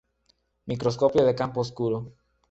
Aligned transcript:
Microscopio 0.69 1.23
de 1.27 1.35
campo 1.39 1.59
oscuro. 1.65 1.97